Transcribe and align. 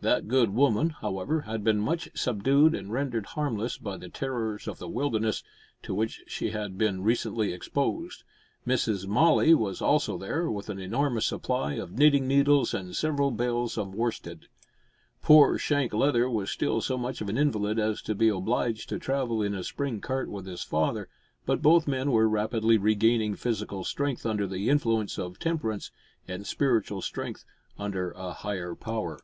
That 0.00 0.28
good 0.28 0.48
woman, 0.48 0.88
however, 0.88 1.42
had 1.42 1.62
been 1.62 1.78
much 1.78 2.08
subdued 2.14 2.74
and 2.74 2.90
rendered 2.90 3.26
harmless 3.26 3.76
by 3.76 3.98
the 3.98 4.08
terrors 4.08 4.66
of 4.66 4.78
the 4.78 4.88
wilderness, 4.88 5.42
to 5.82 5.94
which 5.94 6.22
she 6.26 6.52
had 6.52 6.78
been 6.78 7.02
recently 7.02 7.52
exposed. 7.52 8.24
Miss 8.64 8.88
Molloy 9.06 9.52
was 9.56 9.82
also 9.82 10.16
there, 10.16 10.50
with 10.50 10.70
an 10.70 10.78
enormous 10.78 11.26
supply 11.26 11.74
of 11.74 11.92
knitting 11.98 12.26
needles 12.26 12.72
and 12.72 12.96
several 12.96 13.30
bales 13.30 13.76
of 13.76 13.94
worsted. 13.94 14.48
Poor 15.20 15.58
Shank 15.58 15.92
Leather 15.92 16.30
was 16.30 16.50
still 16.50 16.80
so 16.80 16.96
much 16.96 17.20
of 17.20 17.28
an 17.28 17.36
invalid 17.36 17.78
as 17.78 18.00
to 18.04 18.14
be 18.14 18.30
obliged 18.30 18.88
to 18.88 18.98
travel 18.98 19.42
in 19.42 19.54
a 19.54 19.62
spring 19.62 20.00
cart 20.00 20.30
with 20.30 20.46
his 20.46 20.62
father, 20.62 21.10
but 21.44 21.60
both 21.60 21.86
men 21.86 22.10
were 22.10 22.26
rapidly 22.26 22.78
regaining 22.78 23.34
physical 23.34 23.84
strength 23.84 24.24
under 24.24 24.46
the 24.46 24.70
influence 24.70 25.18
of 25.18 25.38
temperance, 25.38 25.90
and 26.26 26.46
spiritual 26.46 27.02
strength 27.02 27.44
under 27.78 28.12
a 28.12 28.32
higher 28.32 28.74
power. 28.74 29.20